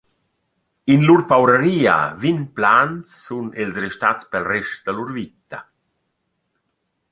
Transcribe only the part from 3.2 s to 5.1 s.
sun els restats pel rest da lur